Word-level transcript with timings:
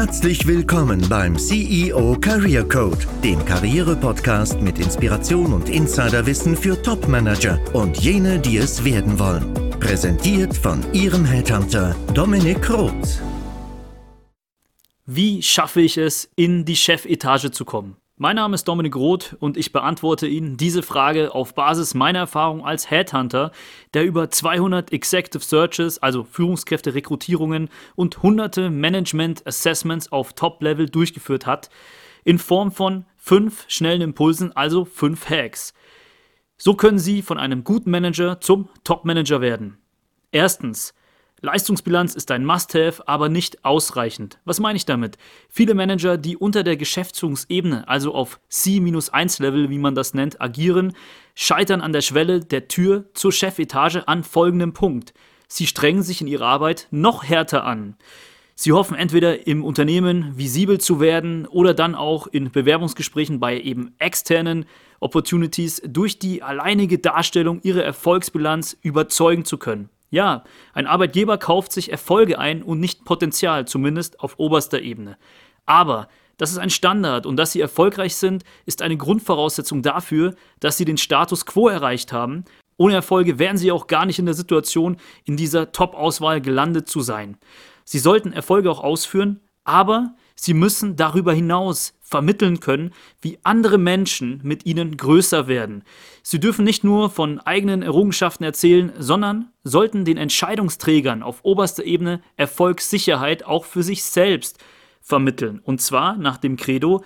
Herzlich 0.00 0.46
willkommen 0.46 1.04
beim 1.08 1.36
CEO 1.36 2.16
Career 2.20 2.62
Code, 2.62 3.04
dem 3.24 3.44
Karriere-Podcast 3.44 4.60
mit 4.60 4.78
Inspiration 4.78 5.52
und 5.52 5.68
Insiderwissen 5.68 6.56
für 6.56 6.80
Top-Manager 6.80 7.58
und 7.74 7.98
jene, 7.98 8.38
die 8.38 8.58
es 8.58 8.84
werden 8.84 9.18
wollen. 9.18 9.52
Präsentiert 9.80 10.56
von 10.56 10.84
Ihrem 10.92 11.24
Headhunter 11.24 11.96
Dominik 12.14 12.70
Roth. 12.70 13.20
Wie 15.04 15.42
schaffe 15.42 15.80
ich 15.80 15.98
es, 15.98 16.30
in 16.36 16.64
die 16.64 16.76
Chefetage 16.76 17.50
zu 17.50 17.64
kommen? 17.64 17.96
Mein 18.20 18.34
Name 18.34 18.56
ist 18.56 18.66
Dominik 18.66 18.96
Roth 18.96 19.36
und 19.38 19.56
ich 19.56 19.70
beantworte 19.70 20.26
Ihnen 20.26 20.56
diese 20.56 20.82
Frage 20.82 21.36
auf 21.36 21.54
Basis 21.54 21.94
meiner 21.94 22.18
Erfahrung 22.18 22.64
als 22.64 22.90
Headhunter, 22.90 23.52
der 23.94 24.04
über 24.04 24.28
200 24.28 24.92
Executive 24.92 25.44
Searches, 25.44 26.02
also 26.02 26.24
Führungskräfte-Rekrutierungen 26.24 27.68
und 27.94 28.20
hunderte 28.20 28.70
Management 28.70 29.46
Assessments 29.46 30.10
auf 30.10 30.32
Top-Level 30.32 30.88
durchgeführt 30.88 31.46
hat, 31.46 31.70
in 32.24 32.40
Form 32.40 32.72
von 32.72 33.04
fünf 33.16 33.64
schnellen 33.68 34.00
Impulsen, 34.00 34.50
also 34.50 34.84
fünf 34.84 35.30
Hacks. 35.30 35.72
So 36.56 36.74
können 36.74 36.98
Sie 36.98 37.22
von 37.22 37.38
einem 37.38 37.62
guten 37.62 37.92
Manager 37.92 38.40
zum 38.40 38.68
Top-Manager 38.82 39.40
werden. 39.40 39.78
Erstens, 40.32 40.92
Leistungsbilanz 41.40 42.14
ist 42.14 42.30
ein 42.32 42.44
Must-Have, 42.44 43.06
aber 43.06 43.28
nicht 43.28 43.64
ausreichend. 43.64 44.38
Was 44.44 44.58
meine 44.58 44.76
ich 44.76 44.86
damit? 44.86 45.18
Viele 45.48 45.74
Manager, 45.74 46.18
die 46.18 46.36
unter 46.36 46.64
der 46.64 46.76
Geschäftsführungsebene, 46.76 47.86
also 47.86 48.12
auf 48.12 48.40
C-1-Level, 48.48 49.70
wie 49.70 49.78
man 49.78 49.94
das 49.94 50.14
nennt, 50.14 50.40
agieren, 50.40 50.94
scheitern 51.34 51.80
an 51.80 51.92
der 51.92 52.00
Schwelle 52.00 52.40
der 52.40 52.66
Tür 52.66 53.04
zur 53.14 53.30
Chefetage 53.30 54.02
an 54.06 54.24
folgendem 54.24 54.72
Punkt. 54.72 55.14
Sie 55.46 55.66
strengen 55.66 56.02
sich 56.02 56.20
in 56.20 56.26
ihrer 56.26 56.46
Arbeit 56.46 56.88
noch 56.90 57.22
härter 57.22 57.64
an. 57.64 57.96
Sie 58.56 58.72
hoffen 58.72 58.96
entweder 58.96 59.46
im 59.46 59.64
Unternehmen 59.64 60.36
visibel 60.36 60.80
zu 60.80 60.98
werden 60.98 61.46
oder 61.46 61.74
dann 61.74 61.94
auch 61.94 62.26
in 62.26 62.50
Bewerbungsgesprächen 62.50 63.38
bei 63.38 63.60
eben 63.60 63.94
externen 63.98 64.64
Opportunities 64.98 65.80
durch 65.86 66.18
die 66.18 66.42
alleinige 66.42 66.98
Darstellung 66.98 67.60
ihrer 67.62 67.84
Erfolgsbilanz 67.84 68.76
überzeugen 68.82 69.44
zu 69.44 69.58
können. 69.58 69.90
Ja, 70.10 70.44
ein 70.72 70.86
Arbeitgeber 70.86 71.38
kauft 71.38 71.72
sich 71.72 71.90
Erfolge 71.90 72.38
ein 72.38 72.62
und 72.62 72.80
nicht 72.80 73.04
Potenzial, 73.04 73.66
zumindest 73.66 74.20
auf 74.20 74.38
oberster 74.38 74.80
Ebene. 74.80 75.18
Aber 75.66 76.08
das 76.38 76.50
ist 76.50 76.58
ein 76.58 76.70
Standard 76.70 77.26
und 77.26 77.36
dass 77.36 77.52
sie 77.52 77.60
erfolgreich 77.60 78.14
sind, 78.16 78.44
ist 78.64 78.80
eine 78.80 78.96
Grundvoraussetzung 78.96 79.82
dafür, 79.82 80.34
dass 80.60 80.76
sie 80.76 80.84
den 80.84 80.96
Status 80.96 81.44
quo 81.44 81.68
erreicht 81.68 82.12
haben. 82.12 82.44
Ohne 82.78 82.94
Erfolge 82.94 83.38
wären 83.38 83.58
sie 83.58 83.72
auch 83.72 83.88
gar 83.88 84.06
nicht 84.06 84.20
in 84.20 84.24
der 84.24 84.36
Situation, 84.36 84.96
in 85.24 85.36
dieser 85.36 85.72
Top-Auswahl 85.72 86.40
gelandet 86.40 86.88
zu 86.88 87.00
sein. 87.00 87.36
Sie 87.84 87.98
sollten 87.98 88.32
Erfolge 88.32 88.70
auch 88.70 88.80
ausführen, 88.80 89.40
aber 89.64 90.14
sie 90.40 90.54
müssen 90.54 90.96
darüber 90.96 91.32
hinaus 91.32 91.94
vermitteln 92.00 92.60
können, 92.60 92.92
wie 93.20 93.38
andere 93.42 93.76
Menschen 93.76 94.40
mit 94.42 94.64
ihnen 94.64 94.96
größer 94.96 95.46
werden. 95.46 95.82
Sie 96.22 96.40
dürfen 96.40 96.64
nicht 96.64 96.84
nur 96.84 97.10
von 97.10 97.38
eigenen 97.40 97.82
Errungenschaften 97.82 98.44
erzählen, 98.44 98.92
sondern 98.98 99.50
sollten 99.64 100.04
den 100.04 100.16
Entscheidungsträgern 100.16 101.22
auf 101.22 101.40
oberster 101.42 101.84
Ebene 101.84 102.22
Erfolgssicherheit 102.36 103.44
auch 103.44 103.64
für 103.64 103.82
sich 103.82 104.04
selbst 104.04 104.58
vermitteln. 105.00 105.60
Und 105.62 105.80
zwar 105.82 106.16
nach 106.16 106.38
dem 106.38 106.56
Credo, 106.56 107.04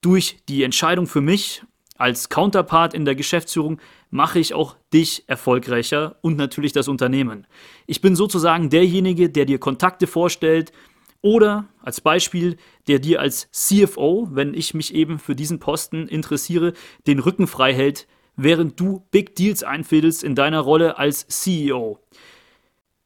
durch 0.00 0.38
die 0.48 0.62
Entscheidung 0.62 1.06
für 1.06 1.20
mich 1.20 1.62
als 1.96 2.28
Counterpart 2.28 2.94
in 2.94 3.04
der 3.04 3.16
Geschäftsführung 3.16 3.80
mache 4.10 4.38
ich 4.38 4.54
auch 4.54 4.76
dich 4.94 5.24
erfolgreicher 5.26 6.16
und 6.22 6.36
natürlich 6.36 6.72
das 6.72 6.86
Unternehmen. 6.86 7.46
Ich 7.86 8.00
bin 8.00 8.14
sozusagen 8.14 8.70
derjenige, 8.70 9.28
der 9.28 9.44
dir 9.44 9.58
Kontakte 9.58 10.06
vorstellt, 10.06 10.72
oder 11.22 11.68
als 11.82 12.00
Beispiel, 12.00 12.56
der 12.86 12.98
dir 12.98 13.20
als 13.20 13.48
CFO, 13.50 14.28
wenn 14.30 14.54
ich 14.54 14.74
mich 14.74 14.94
eben 14.94 15.18
für 15.18 15.34
diesen 15.34 15.58
Posten 15.58 16.06
interessiere, 16.06 16.72
den 17.06 17.18
Rücken 17.18 17.46
frei 17.46 17.74
hält, 17.74 18.06
während 18.36 18.78
du 18.78 19.04
Big 19.10 19.34
Deals 19.34 19.62
einfädelst 19.62 20.22
in 20.22 20.34
deiner 20.34 20.60
Rolle 20.60 20.96
als 20.98 21.26
CEO. 21.26 21.98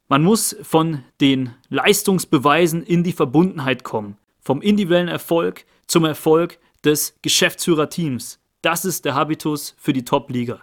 Man 0.07 0.23
muss 0.23 0.55
von 0.61 1.03
den 1.21 1.55
Leistungsbeweisen 1.69 2.83
in 2.83 3.03
die 3.03 3.13
Verbundenheit 3.13 3.83
kommen. 3.83 4.17
Vom 4.41 4.61
individuellen 4.61 5.07
Erfolg 5.07 5.65
zum 5.87 6.05
Erfolg 6.05 6.59
des 6.83 7.15
Geschäftsführerteams. 7.21 8.39
Das 8.61 8.85
ist 8.85 9.05
der 9.05 9.15
Habitus 9.15 9.75
für 9.79 9.93
die 9.93 10.05
Top-Liga. 10.05 10.61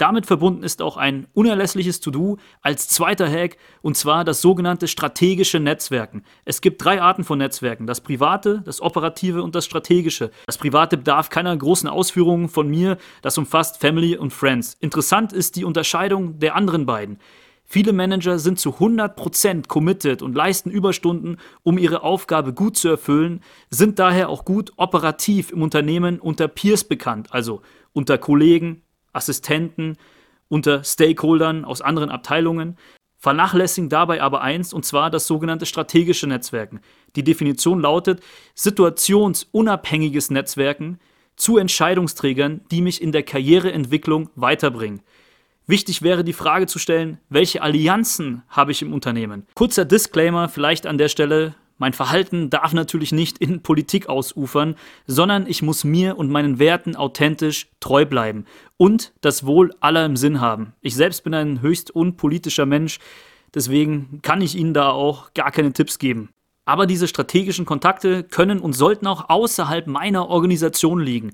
Damit 0.00 0.24
verbunden 0.24 0.62
ist 0.62 0.80
auch 0.80 0.96
ein 0.96 1.26
unerlässliches 1.34 2.00
To-Do 2.00 2.38
als 2.62 2.88
zweiter 2.88 3.30
Hack 3.30 3.58
und 3.82 3.98
zwar 3.98 4.24
das 4.24 4.40
sogenannte 4.40 4.88
strategische 4.88 5.60
Netzwerken. 5.60 6.24
Es 6.46 6.62
gibt 6.62 6.82
drei 6.82 7.02
Arten 7.02 7.22
von 7.22 7.36
Netzwerken: 7.36 7.86
das 7.86 8.00
private, 8.00 8.62
das 8.64 8.80
operative 8.80 9.42
und 9.42 9.54
das 9.54 9.66
strategische. 9.66 10.30
Das 10.46 10.56
private 10.56 10.96
bedarf 10.96 11.28
keiner 11.28 11.54
großen 11.54 11.86
Ausführungen 11.86 12.48
von 12.48 12.66
mir, 12.66 12.96
das 13.20 13.36
umfasst 13.36 13.76
Family 13.76 14.16
und 14.16 14.32
Friends. 14.32 14.74
Interessant 14.80 15.34
ist 15.34 15.56
die 15.56 15.64
Unterscheidung 15.64 16.38
der 16.38 16.54
anderen 16.54 16.86
beiden. 16.86 17.18
Viele 17.66 17.92
Manager 17.92 18.38
sind 18.38 18.58
zu 18.58 18.70
100% 18.70 19.68
committed 19.68 20.22
und 20.22 20.34
leisten 20.34 20.70
Überstunden, 20.70 21.36
um 21.62 21.76
ihre 21.76 22.02
Aufgabe 22.02 22.54
gut 22.54 22.78
zu 22.78 22.88
erfüllen, 22.88 23.42
sind 23.68 23.98
daher 23.98 24.30
auch 24.30 24.46
gut 24.46 24.72
operativ 24.76 25.52
im 25.52 25.60
Unternehmen 25.60 26.20
unter 26.20 26.48
Peers 26.48 26.84
bekannt, 26.84 27.28
also 27.32 27.60
unter 27.92 28.16
Kollegen, 28.16 28.82
Assistenten, 29.12 29.96
unter 30.48 30.84
Stakeholdern 30.84 31.64
aus 31.64 31.80
anderen 31.80 32.10
Abteilungen, 32.10 32.76
vernachlässigen 33.18 33.90
dabei 33.90 34.22
aber 34.22 34.40
eins, 34.40 34.72
und 34.72 34.84
zwar 34.84 35.10
das 35.10 35.26
sogenannte 35.26 35.66
strategische 35.66 36.26
Netzwerken. 36.26 36.80
Die 37.16 37.22
Definition 37.22 37.80
lautet 37.80 38.20
situationsunabhängiges 38.54 40.30
Netzwerken 40.30 40.98
zu 41.36 41.58
Entscheidungsträgern, 41.58 42.62
die 42.70 42.82
mich 42.82 43.00
in 43.00 43.12
der 43.12 43.22
Karriereentwicklung 43.22 44.30
weiterbringen. 44.36 45.02
Wichtig 45.66 46.02
wäre 46.02 46.24
die 46.24 46.32
Frage 46.32 46.66
zu 46.66 46.78
stellen, 46.78 47.18
welche 47.28 47.62
Allianzen 47.62 48.42
habe 48.48 48.72
ich 48.72 48.82
im 48.82 48.92
Unternehmen? 48.92 49.46
Kurzer 49.54 49.84
Disclaimer 49.84 50.48
vielleicht 50.48 50.86
an 50.86 50.98
der 50.98 51.08
Stelle, 51.08 51.54
mein 51.80 51.94
Verhalten 51.94 52.50
darf 52.50 52.74
natürlich 52.74 53.10
nicht 53.10 53.38
in 53.38 53.62
Politik 53.62 54.10
ausufern, 54.10 54.76
sondern 55.06 55.46
ich 55.46 55.62
muss 55.62 55.82
mir 55.82 56.18
und 56.18 56.30
meinen 56.30 56.58
Werten 56.58 56.94
authentisch 56.94 57.68
treu 57.80 58.04
bleiben 58.04 58.44
und 58.76 59.14
das 59.22 59.46
Wohl 59.46 59.74
aller 59.80 60.04
im 60.04 60.14
Sinn 60.14 60.42
haben. 60.42 60.74
Ich 60.82 60.94
selbst 60.94 61.24
bin 61.24 61.32
ein 61.32 61.62
höchst 61.62 61.90
unpolitischer 61.90 62.66
Mensch, 62.66 62.98
deswegen 63.54 64.20
kann 64.20 64.42
ich 64.42 64.56
Ihnen 64.56 64.74
da 64.74 64.90
auch 64.90 65.32
gar 65.32 65.50
keine 65.50 65.72
Tipps 65.72 65.98
geben. 65.98 66.28
Aber 66.66 66.86
diese 66.86 67.08
strategischen 67.08 67.64
Kontakte 67.64 68.24
können 68.24 68.60
und 68.60 68.74
sollten 68.74 69.06
auch 69.06 69.30
außerhalb 69.30 69.86
meiner 69.86 70.28
Organisation 70.28 71.00
liegen. 71.00 71.32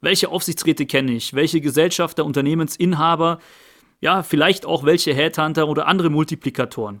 Welche 0.00 0.28
Aufsichtsräte 0.28 0.86
kenne 0.86 1.12
ich? 1.12 1.34
Welche 1.34 1.60
Gesellschafter, 1.60 2.24
Unternehmensinhaber? 2.24 3.38
Ja, 4.00 4.24
vielleicht 4.24 4.66
auch 4.66 4.84
welche 4.84 5.14
Headhunter 5.14 5.68
oder 5.68 5.86
andere 5.86 6.10
Multiplikatoren. 6.10 7.00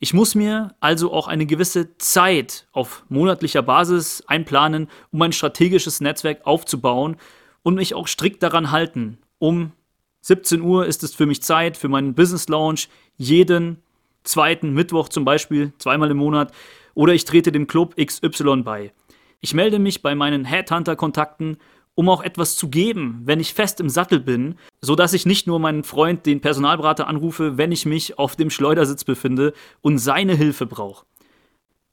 Ich 0.00 0.14
muss 0.14 0.34
mir 0.34 0.74
also 0.80 1.12
auch 1.12 1.26
eine 1.26 1.46
gewisse 1.46 1.96
Zeit 1.98 2.68
auf 2.72 3.04
monatlicher 3.08 3.62
Basis 3.62 4.22
einplanen, 4.26 4.88
um 5.10 5.22
ein 5.22 5.32
strategisches 5.32 6.00
Netzwerk 6.00 6.46
aufzubauen 6.46 7.16
und 7.62 7.74
mich 7.74 7.94
auch 7.94 8.06
strikt 8.06 8.42
daran 8.42 8.70
halten. 8.70 9.18
Um 9.38 9.72
17 10.20 10.60
Uhr 10.60 10.86
ist 10.86 11.02
es 11.02 11.14
für 11.14 11.26
mich 11.26 11.42
Zeit 11.42 11.76
für 11.76 11.88
meinen 11.88 12.14
Business 12.14 12.48
Lounge, 12.48 12.82
jeden 13.16 13.82
zweiten 14.22 14.72
Mittwoch 14.72 15.08
zum 15.08 15.24
Beispiel, 15.24 15.72
zweimal 15.78 16.10
im 16.10 16.18
Monat, 16.18 16.52
oder 16.94 17.14
ich 17.14 17.24
trete 17.24 17.50
dem 17.50 17.66
Club 17.66 17.96
XY 17.96 18.62
bei. 18.62 18.92
Ich 19.40 19.54
melde 19.54 19.78
mich 19.78 20.02
bei 20.02 20.14
meinen 20.14 20.44
Headhunter-Kontakten 20.44 21.58
um 21.98 22.08
auch 22.08 22.22
etwas 22.22 22.54
zu 22.54 22.68
geben, 22.68 23.22
wenn 23.24 23.40
ich 23.40 23.54
fest 23.54 23.80
im 23.80 23.88
Sattel 23.88 24.20
bin, 24.20 24.54
so 24.80 24.94
dass 24.94 25.14
ich 25.14 25.26
nicht 25.26 25.48
nur 25.48 25.58
meinen 25.58 25.82
Freund, 25.82 26.26
den 26.26 26.40
Personalberater, 26.40 27.08
anrufe, 27.08 27.58
wenn 27.58 27.72
ich 27.72 27.86
mich 27.86 28.20
auf 28.20 28.36
dem 28.36 28.50
Schleudersitz 28.50 29.02
befinde 29.02 29.52
und 29.80 29.98
seine 29.98 30.36
Hilfe 30.36 30.64
brauche. 30.64 31.04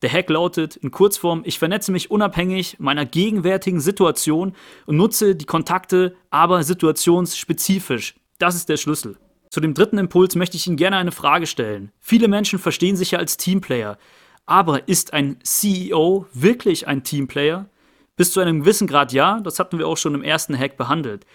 Der 0.04 0.14
Hack 0.14 0.30
lautet 0.30 0.76
in 0.76 0.92
Kurzform, 0.92 1.42
ich 1.44 1.58
vernetze 1.58 1.92
mich 1.92 2.12
unabhängig 2.12 2.76
meiner 2.78 3.04
gegenwärtigen 3.04 3.80
Situation 3.80 4.54
und 4.86 4.96
nutze 4.96 5.36
die 5.36 5.48
Kontakte, 5.48 6.16
aber 6.30 6.62
situationsspezifisch. 6.62 8.14
Das 8.38 8.54
ist 8.54 8.70
der 8.70 8.78
Schlüssel. 8.78 9.18
Zu 9.50 9.60
dem 9.60 9.74
dritten 9.74 9.98
Impuls 9.98 10.36
möchte 10.36 10.56
ich 10.56 10.68
Ihnen 10.68 10.78
gerne 10.78 10.98
eine 10.98 11.14
Frage 11.14 11.48
stellen. 11.48 11.92
Viele 12.00 12.28
Menschen 12.28 12.60
verstehen 12.60 12.96
sich 12.96 13.10
ja 13.10 13.18
als 13.18 13.38
Teamplayer, 13.38 13.98
aber 14.46 14.88
ist 14.88 15.14
ein 15.14 15.38
CEO 15.42 16.28
wirklich 16.32 16.88
ein 16.88 17.04
Teamplayer? 17.04 17.68
Bis 18.16 18.32
zu 18.32 18.40
einem 18.40 18.62
gewissen 18.62 18.88
Grad 18.88 19.12
ja, 19.12 19.40
das 19.42 19.60
hatten 19.60 19.78
wir 19.78 19.88
auch 19.88 19.98
schon 19.98 20.16
im 20.16 20.24
ersten 20.24 20.58
Hack 20.58 20.78
behandelt. 20.78 21.26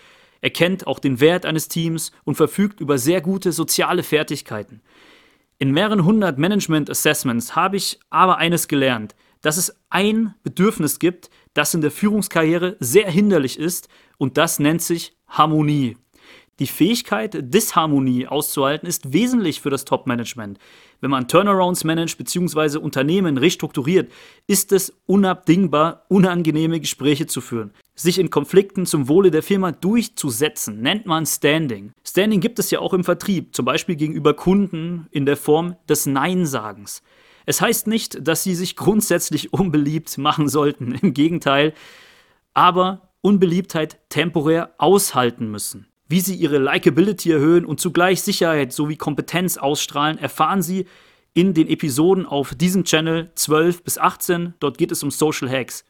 Er 0.40 0.50
kennt 0.50 0.86
auch 0.86 0.98
den 0.98 1.20
Wert 1.20 1.44
eines 1.44 1.68
Teams 1.68 2.12
und 2.24 2.36
verfügt 2.36 2.80
über 2.80 2.96
sehr 2.96 3.20
gute 3.20 3.52
soziale 3.52 4.02
Fertigkeiten. 4.02 4.80
In 5.58 5.72
mehreren 5.72 6.04
hundert 6.04 6.38
Management 6.38 6.88
Assessments 6.88 7.54
habe 7.54 7.76
ich 7.76 8.00
aber 8.08 8.38
eines 8.38 8.66
gelernt, 8.66 9.14
dass 9.42 9.58
es 9.58 9.76
ein 9.90 10.34
Bedürfnis 10.42 10.98
gibt, 10.98 11.28
das 11.52 11.74
in 11.74 11.82
der 11.82 11.90
Führungskarriere 11.90 12.76
sehr 12.80 13.10
hinderlich 13.10 13.58
ist 13.58 13.88
und 14.16 14.38
das 14.38 14.58
nennt 14.58 14.80
sich 14.80 15.14
Harmonie. 15.28 15.98
Die 16.60 16.66
Fähigkeit, 16.66 17.36
Disharmonie 17.54 18.26
auszuhalten, 18.26 18.86
ist 18.86 19.12
wesentlich 19.12 19.60
für 19.60 19.70
das 19.70 19.86
Top-Management. 19.86 20.58
Wenn 21.00 21.10
man 21.10 21.28
Turnarounds 21.28 21.84
managt 21.84 22.18
bzw. 22.18 22.78
Unternehmen 22.78 23.38
restrukturiert, 23.38 24.10
ist 24.46 24.72
es 24.72 24.92
unabdingbar, 25.06 26.04
unangenehme 26.08 26.78
Gespräche 26.80 27.26
zu 27.26 27.40
führen. 27.40 27.72
Sich 27.94 28.18
in 28.18 28.30
Konflikten 28.30 28.86
zum 28.86 29.08
Wohle 29.08 29.30
der 29.30 29.42
Firma 29.42 29.72
durchzusetzen, 29.72 30.80
nennt 30.80 31.06
man 31.06 31.26
Standing. 31.26 31.92
Standing 32.04 32.40
gibt 32.40 32.58
es 32.58 32.70
ja 32.70 32.80
auch 32.80 32.92
im 32.92 33.04
Vertrieb, 33.04 33.54
zum 33.54 33.64
Beispiel 33.64 33.96
gegenüber 33.96 34.34
Kunden 34.34 35.06
in 35.10 35.26
der 35.26 35.36
Form 35.36 35.76
des 35.88 36.06
Neinsagens. 36.06 37.02
Es 37.46 37.60
heißt 37.60 37.86
nicht, 37.86 38.26
dass 38.26 38.44
sie 38.44 38.54
sich 38.54 38.76
grundsätzlich 38.76 39.52
unbeliebt 39.52 40.18
machen 40.18 40.48
sollten, 40.48 40.92
im 41.02 41.14
Gegenteil, 41.14 41.74
aber 42.54 43.10
Unbeliebtheit 43.22 43.98
temporär 44.08 44.74
aushalten 44.78 45.50
müssen. 45.50 45.89
Wie 46.10 46.20
sie 46.20 46.34
ihre 46.34 46.58
Likability 46.58 47.30
erhöhen 47.30 47.64
und 47.64 47.78
zugleich 47.78 48.20
Sicherheit 48.22 48.72
sowie 48.72 48.96
Kompetenz 48.96 49.58
ausstrahlen, 49.58 50.18
erfahren 50.18 50.60
Sie 50.60 50.86
in 51.34 51.54
den 51.54 51.68
Episoden 51.68 52.26
auf 52.26 52.52
diesem 52.56 52.82
Channel 52.82 53.30
12 53.36 53.84
bis 53.84 53.96
18. 53.96 54.54
Dort 54.58 54.76
geht 54.76 54.90
es 54.90 55.04
um 55.04 55.12
Social 55.12 55.48
Hacks. 55.48 55.84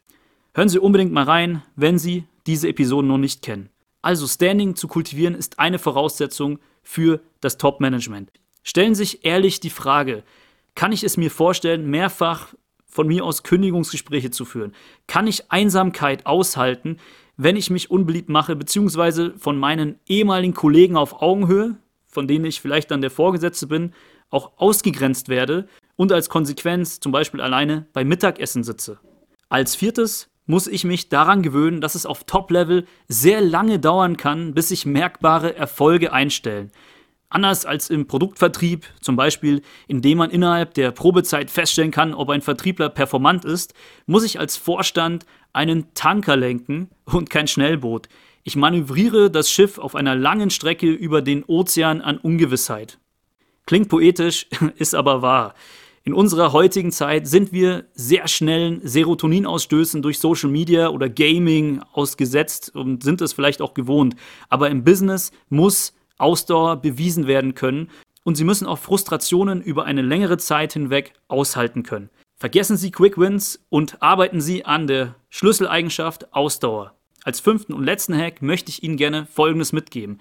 Hören 0.52 0.68
Sie 0.68 0.78
unbedingt 0.78 1.10
mal 1.10 1.24
rein, 1.24 1.62
wenn 1.74 1.98
Sie 1.98 2.24
diese 2.46 2.68
Episoden 2.68 3.08
noch 3.08 3.16
nicht 3.16 3.40
kennen. 3.40 3.70
Also 4.02 4.26
Standing 4.26 4.76
zu 4.76 4.88
kultivieren 4.88 5.34
ist 5.34 5.58
eine 5.58 5.78
Voraussetzung 5.78 6.58
für 6.82 7.22
das 7.40 7.56
Top-Management. 7.56 8.30
Stellen 8.62 8.94
Sie 8.94 9.04
sich 9.04 9.24
ehrlich 9.24 9.60
die 9.60 9.70
Frage, 9.70 10.22
kann 10.74 10.92
ich 10.92 11.02
es 11.02 11.16
mir 11.16 11.30
vorstellen, 11.30 11.88
mehrfach 11.88 12.52
von 12.86 13.06
mir 13.06 13.24
aus 13.24 13.42
Kündigungsgespräche 13.42 14.30
zu 14.30 14.44
führen? 14.44 14.74
Kann 15.06 15.26
ich 15.26 15.50
Einsamkeit 15.50 16.26
aushalten, 16.26 16.98
wenn 17.42 17.56
ich 17.56 17.70
mich 17.70 17.90
unbeliebt 17.90 18.28
mache, 18.28 18.54
beziehungsweise 18.54 19.32
von 19.38 19.56
meinen 19.56 19.98
ehemaligen 20.06 20.52
Kollegen 20.52 20.96
auf 20.96 21.22
Augenhöhe, 21.22 21.76
von 22.06 22.28
denen 22.28 22.44
ich 22.44 22.60
vielleicht 22.60 22.90
dann 22.90 23.00
der 23.00 23.10
Vorgesetzte 23.10 23.66
bin, 23.66 23.94
auch 24.28 24.52
ausgegrenzt 24.58 25.30
werde 25.30 25.66
und 25.96 26.12
als 26.12 26.28
Konsequenz 26.28 27.00
zum 27.00 27.12
Beispiel 27.12 27.40
alleine 27.40 27.86
beim 27.94 28.08
Mittagessen 28.08 28.62
sitze. 28.62 29.00
Als 29.48 29.74
viertes 29.74 30.28
muss 30.44 30.66
ich 30.66 30.84
mich 30.84 31.08
daran 31.08 31.40
gewöhnen, 31.40 31.80
dass 31.80 31.94
es 31.94 32.04
auf 32.04 32.24
Top-Level 32.24 32.84
sehr 33.08 33.40
lange 33.40 33.78
dauern 33.78 34.18
kann, 34.18 34.52
bis 34.52 34.68
sich 34.68 34.84
merkbare 34.84 35.56
Erfolge 35.56 36.12
einstellen. 36.12 36.70
Anders 37.32 37.64
als 37.64 37.90
im 37.90 38.08
Produktvertrieb, 38.08 38.86
zum 39.00 39.14
Beispiel 39.14 39.62
indem 39.86 40.18
man 40.18 40.30
innerhalb 40.30 40.74
der 40.74 40.90
Probezeit 40.90 41.48
feststellen 41.48 41.92
kann, 41.92 42.12
ob 42.12 42.28
ein 42.28 42.42
Vertriebler 42.42 42.88
performant 42.88 43.44
ist, 43.44 43.72
muss 44.06 44.24
ich 44.24 44.40
als 44.40 44.56
Vorstand 44.56 45.26
einen 45.52 45.94
Tanker 45.94 46.36
lenken 46.36 46.90
und 47.04 47.30
kein 47.30 47.46
Schnellboot. 47.46 48.08
Ich 48.42 48.56
manövriere 48.56 49.30
das 49.30 49.48
Schiff 49.48 49.78
auf 49.78 49.94
einer 49.94 50.16
langen 50.16 50.50
Strecke 50.50 50.90
über 50.90 51.22
den 51.22 51.44
Ozean 51.44 52.00
an 52.00 52.18
Ungewissheit. 52.18 52.98
Klingt 53.64 53.88
poetisch, 53.88 54.48
ist 54.76 54.96
aber 54.96 55.22
wahr. 55.22 55.54
In 56.02 56.14
unserer 56.14 56.52
heutigen 56.52 56.90
Zeit 56.90 57.28
sind 57.28 57.52
wir 57.52 57.84
sehr 57.92 58.26
schnellen 58.26 58.80
Serotoninausstößen 58.82 60.02
durch 60.02 60.18
Social 60.18 60.50
Media 60.50 60.88
oder 60.88 61.08
Gaming 61.08 61.80
ausgesetzt 61.92 62.74
und 62.74 63.04
sind 63.04 63.20
es 63.20 63.34
vielleicht 63.34 63.62
auch 63.62 63.74
gewohnt. 63.74 64.16
Aber 64.48 64.68
im 64.70 64.82
Business 64.82 65.30
muss 65.48 65.92
Ausdauer 66.20 66.76
bewiesen 66.76 67.26
werden 67.26 67.54
können 67.54 67.90
und 68.24 68.36
Sie 68.36 68.44
müssen 68.44 68.66
auch 68.66 68.78
Frustrationen 68.78 69.62
über 69.62 69.84
eine 69.84 70.02
längere 70.02 70.38
Zeit 70.38 70.72
hinweg 70.72 71.14
aushalten 71.28 71.82
können. 71.82 72.10
Vergessen 72.36 72.76
Sie 72.76 72.90
Quick 72.90 73.18
Wins 73.18 73.64
und 73.68 74.02
arbeiten 74.02 74.40
Sie 74.40 74.64
an 74.64 74.86
der 74.86 75.14
Schlüsseleigenschaft 75.28 76.32
Ausdauer. 76.32 76.94
Als 77.22 77.40
fünften 77.40 77.74
und 77.74 77.84
letzten 77.84 78.16
Hack 78.16 78.40
möchte 78.40 78.70
ich 78.70 78.82
Ihnen 78.82 78.96
gerne 78.96 79.26
Folgendes 79.26 79.72
mitgeben. 79.72 80.20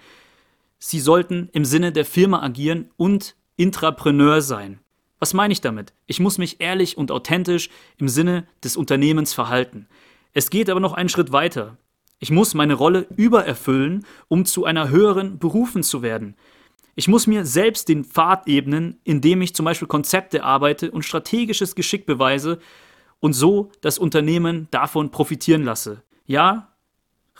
Sie 0.78 1.00
sollten 1.00 1.48
im 1.52 1.64
Sinne 1.64 1.92
der 1.92 2.04
Firma 2.04 2.42
agieren 2.42 2.90
und 2.96 3.36
Intrapreneur 3.56 4.42
sein. 4.42 4.80
Was 5.18 5.34
meine 5.34 5.52
ich 5.52 5.60
damit? 5.60 5.92
Ich 6.06 6.20
muss 6.20 6.38
mich 6.38 6.60
ehrlich 6.60 6.96
und 6.96 7.10
authentisch 7.10 7.68
im 7.98 8.08
Sinne 8.08 8.46
des 8.64 8.76
Unternehmens 8.76 9.34
verhalten. 9.34 9.86
Es 10.32 10.50
geht 10.50 10.70
aber 10.70 10.80
noch 10.80 10.94
einen 10.94 11.10
Schritt 11.10 11.32
weiter. 11.32 11.76
Ich 12.22 12.30
muss 12.30 12.52
meine 12.52 12.74
Rolle 12.74 13.06
übererfüllen, 13.16 14.04
um 14.28 14.44
zu 14.44 14.66
einer 14.66 14.90
höheren 14.90 15.38
berufen 15.38 15.82
zu 15.82 16.02
werden. 16.02 16.36
Ich 16.94 17.08
muss 17.08 17.26
mir 17.26 17.46
selbst 17.46 17.88
den 17.88 18.04
Pfad 18.04 18.46
ebnen, 18.46 19.00
indem 19.04 19.40
ich 19.40 19.54
zum 19.54 19.64
Beispiel 19.64 19.88
Konzepte 19.88 20.44
arbeite 20.44 20.90
und 20.90 21.02
strategisches 21.02 21.74
Geschick 21.74 22.04
beweise 22.04 22.58
und 23.20 23.32
so 23.32 23.72
das 23.80 23.96
Unternehmen 23.96 24.68
davon 24.70 25.10
profitieren 25.10 25.64
lasse. 25.64 26.02
Ja, 26.26 26.74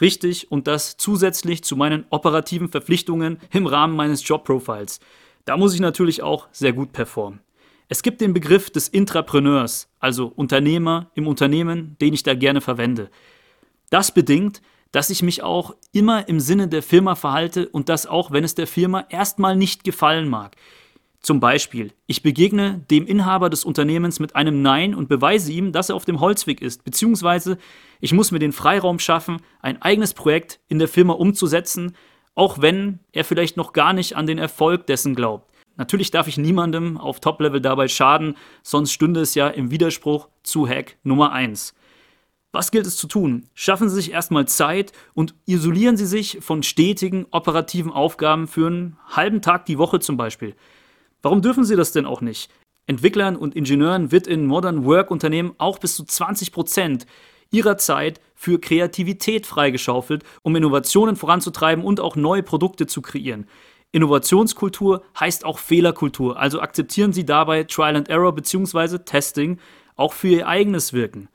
richtig, 0.01 0.51
und 0.51 0.67
das 0.67 0.97
zusätzlich 0.97 1.63
zu 1.63 1.77
meinen 1.77 2.07
operativen 2.09 2.71
Verpflichtungen 2.71 3.39
im 3.53 3.67
Rahmen 3.67 3.95
meines 3.95 4.27
Jobprofiles. 4.27 4.99
Da 5.45 5.59
muss 5.59 5.75
ich 5.75 5.81
natürlich 5.81 6.23
auch 6.23 6.49
sehr 6.53 6.73
gut 6.73 6.93
performen. 6.93 7.41
Es 7.89 8.03
gibt 8.03 8.23
den 8.23 8.33
Begriff 8.33 8.71
des 8.71 8.89
Intrapreneurs, 8.89 9.91
also 9.99 10.33
Unternehmer 10.37 11.11
im 11.15 11.27
Unternehmen, 11.27 11.97
den 12.01 12.15
ich 12.15 12.23
da 12.23 12.35
gerne 12.35 12.63
verwende. 12.63 13.11
Das 13.91 14.13
bedingt, 14.13 14.63
dass 14.93 15.11
ich 15.11 15.23
mich 15.23 15.43
auch 15.43 15.75
immer 15.93 16.29
im 16.29 16.41
Sinne 16.41 16.69
der 16.69 16.83
Firma 16.83 17.15
verhalte 17.15 17.69
und 17.69 17.89
das 17.89 18.07
auch, 18.07 18.31
wenn 18.31 18.45
es 18.45 18.55
der 18.55 18.67
Firma 18.67 19.05
erstmal 19.09 19.57
nicht 19.57 19.85
gefallen 19.85 20.29
mag. 20.29 20.57
Zum 21.23 21.39
Beispiel, 21.39 21.93
ich 22.07 22.23
begegne 22.23 22.79
dem 22.91 23.07
Inhaber 23.07 23.51
des 23.51 23.65
Unternehmens 23.65 24.21
mit 24.21 24.37
einem 24.37 24.63
Nein 24.63 24.95
und 24.95 25.09
beweise 25.09 25.53
ihm, 25.53 25.71
dass 25.71 25.91
er 25.91 25.97
auf 25.97 26.07
dem 26.07 26.21
Holzweg 26.21 26.63
ist, 26.63 26.83
beziehungsweise 26.83 27.59
ich 28.01 28.15
muss 28.15 28.31
mir 28.31 28.39
den 28.39 28.53
Freiraum 28.53 28.99
schaffen, 28.99 29.43
ein 29.61 29.83
eigenes 29.83 30.15
Projekt 30.15 30.61
in 30.69 30.79
der 30.79 30.89
Firma 30.89 31.13
umzusetzen, 31.13 31.95
auch 32.35 32.63
wenn 32.63 33.01
er 33.13 33.25
vielleicht 33.25 33.59
noch 33.59 33.75
gar 33.75 33.93
nicht 33.93 34.17
an 34.17 34.27
den 34.27 34.39
Erfolg 34.39 34.87
dessen 34.87 35.15
glaubt. 35.15 35.51
Natürlich 35.77 36.11
darf 36.11 36.27
ich 36.27 36.39
niemandem 36.39 36.97
auf 36.97 37.21
Top-Level 37.21 37.61
dabei 37.61 37.89
schaden, 37.89 38.37
sonst 38.63 38.93
stünde 38.93 39.21
es 39.21 39.35
ja 39.35 39.49
im 39.49 39.71
Widerspruch 39.71 40.29
zu 40.43 40.67
Hack 40.67 40.97
Nummer 41.03 41.33
1. 41.33 41.75
Was 42.53 42.73
gilt 42.73 42.87
es 42.87 42.97
zu 42.97 43.07
tun? 43.07 43.47
Schaffen 43.55 43.89
Sie 43.89 43.95
sich 43.95 44.11
erstmal 44.11 44.49
Zeit 44.49 44.93
und 45.15 45.35
isolieren 45.47 45.97
Sie 45.97 46.07
sich 46.07 46.39
von 46.41 46.65
stetigen 46.65 47.27
operativen 47.31 47.93
Aufgaben 47.93 48.49
für 48.49 48.67
einen 48.67 48.97
halben 49.07 49.41
Tag 49.41 49.67
die 49.67 49.79
Woche 49.79 50.01
zum 50.01 50.17
Beispiel. 50.17 50.57
Warum 51.23 51.43
dürfen 51.43 51.65
Sie 51.65 51.77
das 51.77 51.93
denn 51.93 52.07
auch 52.07 52.21
nicht? 52.21 52.51
Entwicklern 52.87 53.37
und 53.37 53.55
Ingenieuren 53.55 54.11
wird 54.11 54.27
in 54.27 54.47
Modern 54.47 54.85
Work 54.85 55.13
Unternehmen 55.13 55.53
auch 55.59 55.79
bis 55.79 55.95
zu 55.95 56.05
20 56.05 56.51
Prozent 56.51 57.07
ihrer 57.53 57.79
Zeit 57.79 58.21
für 58.35 58.59
Kreativität 58.59 59.47
freigeschaufelt, 59.47 60.25
um 60.43 60.57
Innovationen 60.57 61.15
voranzutreiben 61.15 61.85
und 61.85 62.01
auch 62.01 62.17
neue 62.17 62.43
Produkte 62.43 62.89
zu 62.89 63.01
kreieren. 63.01 63.47
Innovationskultur 63.93 65.05
heißt 65.19 65.45
auch 65.45 65.59
Fehlerkultur, 65.59 66.37
also 66.37 66.61
akzeptieren 66.61 67.13
Sie 67.13 67.25
dabei 67.25 67.63
Trial 67.63 67.95
and 67.95 68.09
Error 68.09 68.35
bzw. 68.35 68.99
Testing 68.99 69.59
auch 69.95 70.15
für 70.15 70.29
Ihr 70.29 70.49
eigenes 70.49 70.93
Wirken. 70.93 71.29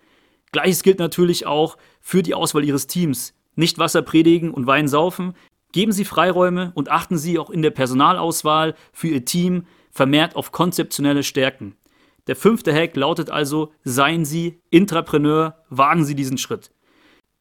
Gleiches 0.55 0.83
gilt 0.83 0.99
natürlich 0.99 1.45
auch 1.45 1.77
für 1.99 2.23
die 2.23 2.33
Auswahl 2.33 2.63
Ihres 2.63 2.87
Teams. 2.87 3.33
Nicht 3.55 3.77
Wasser 3.77 4.01
predigen 4.01 4.51
und 4.51 4.67
Wein 4.67 4.87
saufen. 4.87 5.33
Geben 5.73 5.91
Sie 5.91 6.05
Freiräume 6.05 6.71
und 6.75 6.89
achten 6.89 7.17
Sie 7.17 7.37
auch 7.37 7.49
in 7.49 7.61
der 7.61 7.71
Personalauswahl 7.71 8.73
für 8.93 9.09
Ihr 9.09 9.25
Team 9.25 9.65
vermehrt 9.91 10.37
auf 10.37 10.53
konzeptionelle 10.53 11.23
Stärken. 11.23 11.75
Der 12.27 12.37
fünfte 12.37 12.73
Hack 12.73 12.95
lautet 12.95 13.29
also, 13.29 13.73
seien 13.83 14.23
Sie 14.23 14.61
Intrapreneur, 14.69 15.61
wagen 15.69 16.05
Sie 16.05 16.15
diesen 16.15 16.37
Schritt. 16.37 16.71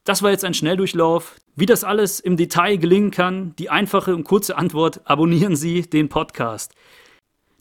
Das 0.02 0.24
war 0.24 0.32
jetzt 0.32 0.44
ein 0.44 0.54
Schnelldurchlauf. 0.54 1.36
Wie 1.54 1.66
das 1.66 1.84
alles 1.84 2.18
im 2.18 2.36
Detail 2.36 2.78
gelingen 2.78 3.12
kann, 3.12 3.54
die 3.60 3.70
einfache 3.70 4.16
und 4.16 4.24
kurze 4.24 4.58
Antwort, 4.58 5.02
abonnieren 5.04 5.54
Sie 5.54 5.82
den 5.82 6.08
Podcast. 6.08 6.74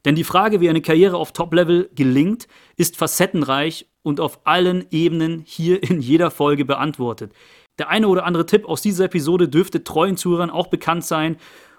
Denn 0.04 0.16
die 0.16 0.24
Frage, 0.24 0.62
wie 0.62 0.70
eine 0.70 0.82
Karriere 0.82 1.18
auf 1.18 1.32
Top-Level 1.32 1.92
gelingt, 1.94 2.48
ist 2.76 2.98
facettenreich 2.98 3.86
und 4.04 4.20
auf 4.20 4.46
allen 4.46 4.86
Ebenen 4.92 5.42
hier 5.46 5.82
in 5.82 6.02
jeder 6.02 6.30
Folge 6.30 6.66
beantwortet. 6.66 7.34
Der 7.80 7.90
eine 7.90 8.08
oder 8.08 8.26
andere 8.26 8.46
Tipp 8.46 8.66
aus 8.66 8.82
dieser 8.82 9.06
Episode 9.06 9.50
dürfte 9.50 9.84
treuen 9.84 10.18
Zuhörern 10.18 10.52
auch 10.52 10.68
bekannt 10.68 11.06
sein. 11.06 11.38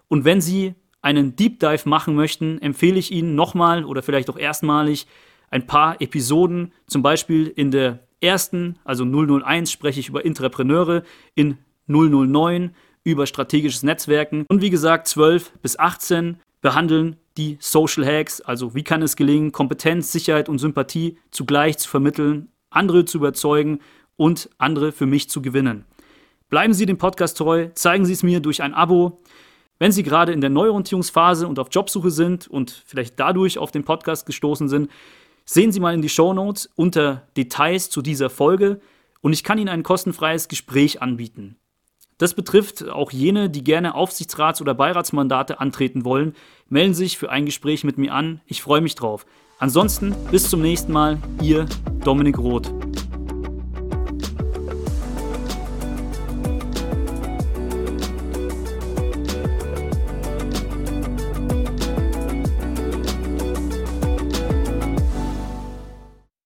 Und 0.09 0.25
wenn 0.25 0.41
Sie 0.41 0.75
einen 1.03 1.37
Deep 1.37 1.61
Dive 1.61 1.89
machen 1.89 2.17
möchten, 2.17 2.61
empfehle 2.61 2.99
ich 2.99 3.13
Ihnen 3.13 3.35
nochmal 3.35 3.85
oder 3.85 4.03
vielleicht 4.03 4.29
auch 4.29 4.39
erstmalig 4.39 5.07
ein 5.51 5.67
paar 5.67 6.01
Episoden. 6.01 6.73
Zum 6.89 7.03
Beispiel 7.03 7.47
in 7.47 7.71
der 7.71 8.01
ersten, 8.21 8.77
also 8.85 9.05
001, 9.05 9.71
spreche 9.71 10.01
ich 10.01 10.09
über 10.09 10.25
Intrapreneure, 10.25 11.05
in 11.35 11.59
009 11.87 12.75
über 13.05 13.27
strategisches 13.27 13.83
Netzwerken 13.83 14.47
und 14.49 14.63
wie 14.63 14.71
gesagt 14.71 15.07
12 15.09 15.53
bis 15.61 15.79
18 15.79 16.41
behandeln 16.65 17.17
die 17.37 17.59
Social 17.61 18.07
Hacks, 18.07 18.41
also 18.41 18.75
wie 18.75 18.83
kann 18.83 19.03
es 19.03 19.17
gelingen, 19.17 19.53
Kompetenz, 19.53 20.11
Sicherheit 20.13 20.49
und 20.49 20.59
Sympathie 20.59 21.19
zugleich 21.31 21.77
zu 21.77 21.91
vermitteln, 21.91 22.49
andere 22.71 23.05
zu 23.05 23.19
überzeugen 23.19 23.81
und 24.17 24.49
andere 24.57 24.91
für 24.91 25.05
mich 25.05 25.29
zu 25.29 25.43
gewinnen. 25.43 25.85
Bleiben 26.49 26.73
Sie 26.73 26.87
dem 26.87 26.97
Podcast 26.97 27.37
treu, 27.37 27.69
zeigen 27.75 28.07
Sie 28.07 28.15
es 28.15 28.23
mir 28.23 28.41
durch 28.41 28.63
ein 28.63 28.73
Abo. 28.73 29.21
Wenn 29.79 29.93
Sie 29.93 30.03
gerade 30.03 30.33
in 30.33 30.41
der 30.41 30.49
Neuorientierungsphase 30.49 31.47
und 31.47 31.59
auf 31.59 31.69
Jobsuche 31.71 32.11
sind 32.11 32.49
und 32.49 32.83
vielleicht 32.87 33.21
dadurch 33.21 33.59
auf 33.59 33.71
den 33.71 33.85
Podcast 33.85 34.25
gestoßen 34.25 34.71
sind, 34.71 34.91
sehen 35.45 35.71
Sie 35.71 35.81
mal 35.81 35.93
in 35.93 36.01
die 36.01 36.09
Show 36.09 36.33
Notes 36.33 36.71
unter 36.77 37.29
Details 37.37 37.91
zu 37.91 38.01
dieser 38.01 38.31
Folge 38.31 38.81
und 39.21 39.35
ich 39.35 39.45
kann 39.45 39.59
Ihnen 39.59 39.69
ein 39.69 39.83
kostenfreies 39.83 40.49
Gespräch 40.49 41.03
anbieten. 41.03 41.59
Das 42.19 42.35
betrifft 42.35 42.89
auch 42.89 43.11
jene, 43.11 43.51
die 43.51 43.65
gerne 43.65 43.95
Aufsichtsrats- 43.95 44.61
oder 44.61 44.75
Beiratsmandate 44.75 45.61
antreten 45.61 46.05
wollen. 46.05 46.35
Melden 46.69 46.95
sich 46.95 47.19
für 47.19 47.31
ein 47.31 47.47
Gespräch 47.47 47.85
mit 47.85 47.99
mir 47.99 48.13
an. 48.13 48.41
Ich 48.47 48.63
freue 48.63 48.81
mich 48.81 48.95
drauf. 48.95 49.27
Ansonsten 49.59 50.15
bis 50.31 50.49
zum 50.49 50.61
nächsten 50.63 50.93
Mal, 50.93 51.19
ihr 51.41 51.67
Dominik 52.05 52.39
Roth. 52.39 52.73